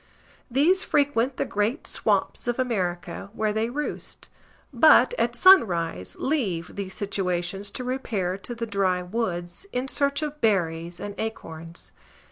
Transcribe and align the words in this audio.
These 0.49 0.83
frequent 0.83 1.37
the 1.37 1.45
great 1.45 1.85
swamps 1.85 2.47
of 2.47 2.57
America, 2.57 3.29
where 3.33 3.53
they 3.53 3.69
roost; 3.69 4.29
but, 4.73 5.13
at 5.19 5.35
sunrise, 5.35 6.15
leave 6.17 6.75
these 6.75 6.95
situations 6.95 7.69
to 7.69 7.83
repair 7.83 8.35
to 8.39 8.55
the 8.55 8.65
dry 8.65 9.03
woods, 9.03 9.67
in 9.71 9.87
search 9.87 10.23
of 10.23 10.41
berries 10.41 10.99
and 10.99 11.13
acorns. 11.19 11.91